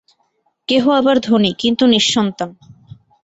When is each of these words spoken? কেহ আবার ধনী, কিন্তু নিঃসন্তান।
কেহ 0.69 0.83
আবার 0.91 1.15
ধনী, 1.19 1.51
কিন্তু 1.53 1.83
নিঃসন্তান। 1.85 2.49